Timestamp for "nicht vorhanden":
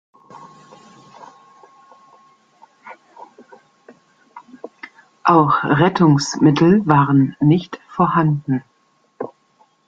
7.39-8.63